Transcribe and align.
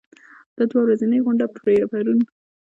دا 0.55 0.63
دوه 0.71 0.81
ورځنۍ 0.83 1.19
غونډه 1.25 1.45
پرون 1.91 2.19